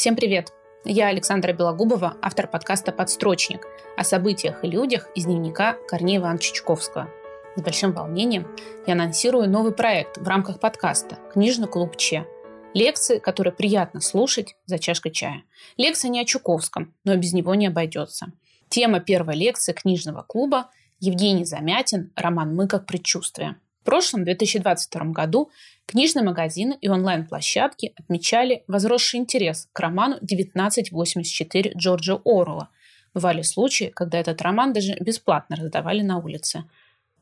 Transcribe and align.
Всем 0.00 0.16
привет! 0.16 0.54
Я 0.86 1.08
Александра 1.08 1.52
Белогубова, 1.52 2.16
автор 2.22 2.46
подкаста 2.46 2.90
«Подстрочник» 2.90 3.66
о 3.98 4.02
событиях 4.02 4.64
и 4.64 4.66
людях 4.66 5.10
из 5.14 5.26
дневника 5.26 5.76
Корнея 5.88 6.20
Ивановича 6.20 6.54
Чуковского. 6.54 7.10
С 7.54 7.60
большим 7.60 7.92
волнением 7.92 8.48
я 8.86 8.94
анонсирую 8.94 9.50
новый 9.50 9.72
проект 9.72 10.16
в 10.16 10.26
рамках 10.26 10.58
подкаста 10.58 11.18
«Книжный 11.34 11.68
клуб 11.68 11.98
Че». 11.98 12.26
Лекции, 12.72 13.18
которые 13.18 13.52
приятно 13.52 14.00
слушать 14.00 14.56
за 14.64 14.78
чашкой 14.78 15.10
чая. 15.10 15.42
Лекция 15.76 16.08
не 16.08 16.22
о 16.22 16.24
Чуковском, 16.24 16.94
но 17.04 17.14
без 17.16 17.34
него 17.34 17.54
не 17.54 17.66
обойдется. 17.66 18.32
Тема 18.70 19.00
первой 19.00 19.34
лекции 19.34 19.74
книжного 19.74 20.22
клуба– 20.22 20.70
Евгений 20.98 21.44
Замятин, 21.44 22.10
роман 22.16 22.56
«Мы 22.56 22.68
как 22.68 22.86
предчувствие». 22.86 23.56
Прошлом, 23.90 24.22
2022 24.22 25.06
году, 25.06 25.50
книжные 25.84 26.24
магазины 26.24 26.78
и 26.80 26.88
онлайн-площадки 26.88 27.92
отмечали 27.96 28.62
возросший 28.68 29.18
интерес 29.18 29.68
к 29.72 29.80
роману 29.80 30.16
«1984» 30.22 31.72
Джорджа 31.76 32.20
Оруэлла. 32.24 32.68
Бывали 33.14 33.42
случаи, 33.42 33.86
когда 33.92 34.20
этот 34.20 34.40
роман 34.42 34.72
даже 34.72 34.96
бесплатно 35.00 35.56
раздавали 35.56 36.02
на 36.02 36.18
улице. 36.18 36.66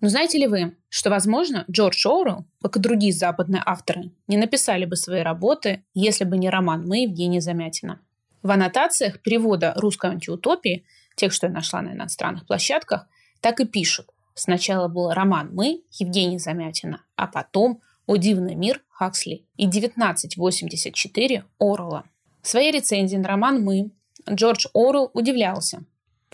Но 0.03 0.11
знаете 0.11 0.37
ли 0.37 0.47
вы, 0.47 0.77
что, 0.91 1.09
возможно, 1.09 1.65
Джордж 1.71 2.07
Оруэлл, 2.07 2.45
как 2.61 2.77
и 2.77 2.81
другие 2.81 3.15
западные 3.15 3.63
авторы, 3.65 4.11
не 4.27 4.37
написали 4.37 4.85
бы 4.85 4.97
свои 4.97 5.23
работы, 5.23 5.85
если 5.95 6.25
бы 6.25 6.37
не 6.37 6.51
роман 6.51 6.87
«Мы» 6.87 7.05
Евгения 7.05 7.41
Замятина. 7.41 8.03
В 8.43 8.51
аннотациях 8.51 9.23
перевода 9.23 9.73
русской 9.77 10.11
антиутопии, 10.11 10.85
тех, 11.17 11.33
что 11.33 11.47
я 11.47 11.53
нашла 11.55 11.81
на 11.81 11.95
иностранных 11.95 12.47
площадках, 12.47 13.07
так 13.41 13.59
и 13.61 13.65
пишут. 13.65 14.11
Сначала 14.39 14.87
был 14.87 15.11
роман 15.11 15.51
«Мы» 15.53 15.83
Евгения 15.99 16.39
Замятина, 16.39 17.05
а 17.17 17.27
потом 17.27 17.81
«О 18.07 18.15
дивный 18.15 18.55
мир» 18.55 18.85
Хаксли 18.89 19.45
и 19.57 19.67
1984 19.67 21.45
Орла. 21.59 22.05
В 22.41 22.47
своей 22.47 22.71
рецензии 22.71 23.17
на 23.17 23.27
роман 23.27 23.65
«Мы» 23.65 23.91
Джордж 24.31 24.67
Орл 24.75 25.11
удивлялся. 25.13 25.83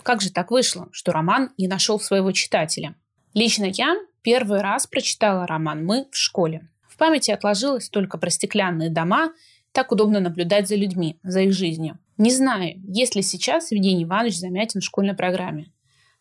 Как 0.03 0.21
же 0.21 0.31
так 0.31 0.51
вышло, 0.51 0.87
что 0.91 1.13
роман 1.13 1.49
не 1.57 1.67
нашел 1.67 1.99
своего 1.99 2.31
читателя? 2.31 2.93
Лично 3.33 3.65
я 3.65 3.95
первый 4.21 4.61
раз 4.61 4.85
прочитала 4.85 5.47
роман 5.47 5.83
«Мы» 5.83 6.07
в 6.11 6.15
школе. 6.15 6.69
В 6.87 6.97
памяти 6.97 7.31
отложилось 7.31 7.89
только 7.89 8.19
про 8.19 8.29
стеклянные 8.29 8.91
дома, 8.91 9.33
так 9.71 9.91
удобно 9.91 10.19
наблюдать 10.19 10.67
за 10.67 10.75
людьми, 10.75 11.17
за 11.23 11.41
их 11.41 11.53
жизнью. 11.53 11.97
Не 12.17 12.29
знаю, 12.29 12.79
есть 12.87 13.15
ли 13.15 13.23
сейчас 13.23 13.71
Евгений 13.71 14.03
Иванович 14.03 14.37
Замятин 14.37 14.81
в 14.81 14.85
школьной 14.85 15.15
программе. 15.15 15.71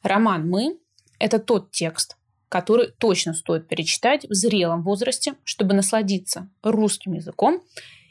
Роман 0.03 0.49
«Мы» 0.49 0.79
Это 1.19 1.39
тот 1.39 1.71
текст, 1.71 2.17
который 2.49 2.93
точно 2.99 3.35
стоит 3.35 3.69
перечитать 3.69 4.29
в 4.29 4.35
зрелом 4.35 4.83
возрасте, 4.83 5.35
чтобы 5.45 5.75
насладиться 5.75 6.51
русским 6.63 7.15
языком 7.15 7.63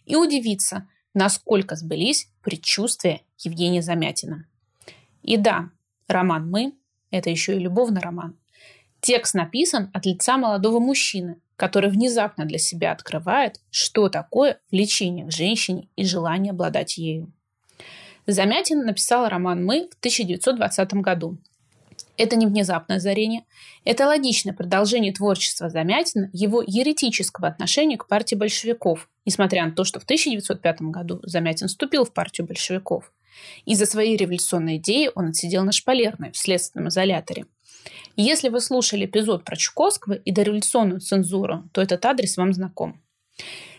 и 0.05 0.15
удивиться, 0.15 0.87
насколько 1.13 1.75
сбылись 1.75 2.29
предчувствия 2.41 3.21
Евгения 3.39 3.81
Замятина. 3.81 4.45
И 5.21 5.37
да, 5.37 5.69
роман 6.07 6.49
«Мы»– 6.49 6.73
это 7.11 7.29
еще 7.29 7.55
и 7.55 7.59
любовный 7.59 8.01
роман. 8.01 8.37
Текст 8.99 9.33
написан 9.33 9.89
от 9.93 10.05
лица 10.05 10.38
молодого 10.38 10.79
мужчины, 10.79 11.38
который 11.55 11.89
внезапно 11.89 12.45
для 12.45 12.57
себя 12.57 12.91
открывает, 12.91 13.61
что 13.69 14.09
такое 14.09 14.59
влечение 14.71 15.25
к 15.25 15.31
женщине 15.31 15.88
и 15.95 16.05
желание 16.05 16.51
обладать 16.51 16.97
ею. 16.97 17.31
Замятин 18.27 18.85
написал 18.85 19.27
роман 19.27 19.63
«Мы» 19.63 19.89
в 19.89 19.97
1920 19.99 20.93
году– 20.95 21.38
это 22.17 22.36
не 22.36 22.45
внезапное 22.45 22.97
озарение, 22.97 23.45
это 23.86 24.06
логичное 24.06 24.53
продолжение 24.53 25.14
творчества 25.14 25.69
Замятина, 25.69 26.30
его 26.33 26.61
еретического 26.66 27.47
отношения 27.47 27.97
к 27.97 28.08
партии 28.08 28.36
большевиков, 28.36 29.09
несмотря 29.25 29.66
на 29.66 29.72
то, 29.72 29.83
что 29.83 30.00
в 30.00 30.03
1905 30.03 30.81
году 30.84 31.19
Замятин 31.23 31.67
вступил 31.67 32.06
в 32.06 32.14
партию 32.14 32.47
большевиков. 32.47 33.11
И 33.66 33.73
за 33.75 33.86
свои 33.86 34.16
революционные 34.16 34.78
идеи 34.78 35.09
он 35.16 35.30
отсидел 35.30 35.64
на 35.64 35.72
шпалерной 35.72 36.31
в 36.31 36.38
следственном 36.38 36.89
изоляторе. 36.89 37.45
Если 38.16 38.50
вы 38.50 38.61
слушали 38.61 39.06
эпизод 39.06 39.44
про 39.44 39.56
Чуковского 39.56 40.13
и 40.13 40.31
дореволюционную 40.31 41.00
цензуру, 41.00 41.68
то 41.72 41.81
этот 41.81 42.06
адрес 42.06 42.38
вам 42.38 42.53
знаком. 42.53 43.02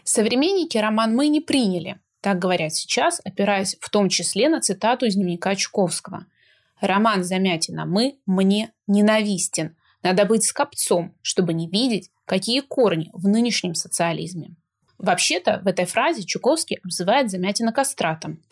Современники 0.02 0.76
роман 0.76 1.14
«Мы» 1.14 1.28
не 1.28 1.40
приняли, 1.40 2.00
так 2.20 2.40
говорят 2.40 2.74
сейчас, 2.74 3.20
опираясь 3.24 3.76
в 3.80 3.88
том 3.90 4.08
числе 4.08 4.48
на 4.48 4.60
цитату 4.60 5.06
из 5.06 5.14
дневника 5.14 5.54
Чуковского– 5.54 6.26
Роман 6.80 7.24
Замятина 7.24 7.86
«Мы» 7.86 8.18
мне 8.26 8.72
ненавистен. 8.86 9.76
Надо 10.02 10.24
быть 10.26 10.44
скопцом, 10.44 11.14
чтобы 11.22 11.54
не 11.54 11.68
видеть, 11.68 12.10
какие 12.26 12.60
корни 12.60 13.10
в 13.12 13.26
нынешнем 13.28 13.74
социализме. 13.74 14.56
Вообще-то 14.98 15.60
в 15.64 15.66
этой 15.66 15.86
фразе 15.86 16.22
Чуковский 16.22 16.78
обзывает 16.84 17.30
Замятина 17.30 17.72
кастратом. 17.72 18.42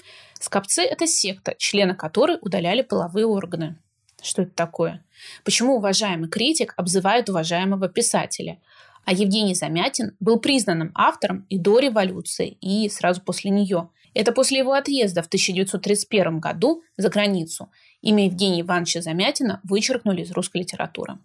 Скопцы– 0.41 0.83
это 0.83 1.06
секта, 1.06 1.55
члены 1.56 1.94
которой 1.94 2.38
удаляли 2.41 2.83
половые 2.83 3.27
органы. 3.27 3.77
Что 4.22 4.43
это 4.43 4.53
такое? 4.53 5.04
Почему 5.44 5.77
уважаемый 5.77 6.28
критик 6.28 6.75
обзывает 6.77 7.28
уважаемого 7.28 7.89
писателя? 7.89 8.59
А 9.04 9.12
Евгений 9.12 9.54
Замятин 9.54 10.16
был 10.21 10.39
признанным 10.39 10.93
автором 10.94 11.44
и 11.49 11.59
до 11.59 11.81
революции, 11.81 12.56
и 12.60 12.89
сразу 12.89 13.21
после 13.21 13.50
нее. 13.50 13.89
Это 14.14 14.32
после 14.32 14.58
его 14.58 14.72
отъезда 14.72 15.22
в 15.22 15.26
1931 15.26 16.38
году 16.38 16.82
за 16.96 17.08
границу 17.08 17.70
Имя 18.02 18.24
Евгения 18.26 18.62
Ивановича 18.62 19.00
Замятина 19.00 19.60
вычеркнули 19.62 20.22
из 20.22 20.32
русской 20.32 20.58
литературы. 20.58 21.18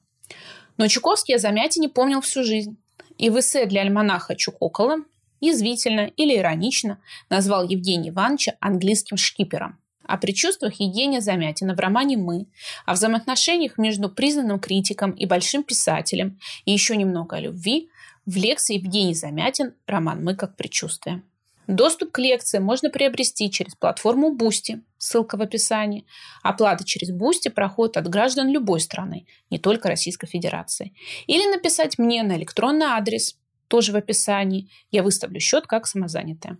Но 0.77 0.87
Чуковский 0.87 1.35
о 1.35 1.39
Замятине 1.39 1.89
помнил 1.89 2.21
всю 2.21 2.43
жизнь. 2.43 2.77
И 3.17 3.31
в 3.31 3.39
эссе 3.39 3.65
для 3.65 3.81
альманаха 3.81 4.35
Чукокола 4.35 4.97
язвительно 5.41 6.11
или 6.15 6.37
иронично 6.37 6.99
назвал 7.29 7.67
Евгения 7.67 8.09
Ивановича 8.09 8.53
английским 8.59 9.17
шкипером. 9.17 9.79
О 10.03 10.17
предчувствиях 10.17 10.79
Евгения 10.79 11.19
Замятина 11.19 11.75
в 11.75 11.79
романе 11.79 12.15
«Мы», 12.15 12.47
о 12.85 12.93
взаимоотношениях 12.93 13.77
между 13.77 14.09
признанным 14.09 14.59
критиком 14.59 15.11
и 15.11 15.25
большим 15.25 15.63
писателем 15.63 16.39
и 16.63 16.71
еще 16.71 16.95
немного 16.95 17.35
о 17.35 17.41
любви 17.41 17.89
в 18.25 18.35
лекции 18.35 18.75
Евгений 18.75 19.15
Замятин 19.15 19.73
роман 19.85 20.23
«Мы 20.23 20.35
как 20.35 20.55
предчувствие». 20.55 21.23
Доступ 21.67 22.13
к 22.13 22.19
лекции 22.19 22.59
можно 22.59 22.89
приобрести 22.89 23.51
через 23.51 23.75
платформу 23.75 24.35
Boosty, 24.35 24.81
ссылка 24.97 25.35
в 25.37 25.41
описании. 25.41 26.05
Оплата 26.41 26.85
через 26.85 27.11
Boosty 27.11 27.49
проходит 27.49 27.97
от 27.97 28.07
граждан 28.07 28.49
любой 28.49 28.79
страны, 28.79 29.27
не 29.49 29.59
только 29.59 29.89
Российской 29.89 30.27
Федерации. 30.27 30.93
Или 31.27 31.45
написать 31.51 31.97
мне 31.97 32.23
на 32.23 32.37
электронный 32.37 32.85
адрес, 32.85 33.37
тоже 33.67 33.91
в 33.91 33.97
описании. 33.97 34.69
Я 34.91 35.03
выставлю 35.03 35.41
счет 35.41 35.67
как 35.67 35.87
самозанятая. 35.87 36.57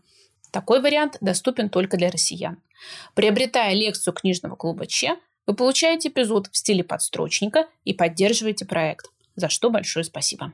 Такой 0.52 0.82
вариант 0.82 1.18
доступен 1.22 1.70
только 1.70 1.96
для 1.96 2.12
россиян. 2.12 2.62
Приобретая 3.16 3.74
лекцию 3.74 4.14
книжного 4.14 4.56
клуба 4.56 4.88
Че, 4.88 5.18
вы 5.46 5.56
получаете 5.56 6.10
эпизод 6.10 6.48
в 6.52 6.58
стиле 6.58 6.84
подстрочника 6.84 7.68
и 7.86 7.94
поддерживаете 7.94 8.66
проект, 8.66 9.08
за 9.36 9.48
что 9.48 9.70
большое 9.70 10.04
спасибо. 10.04 10.52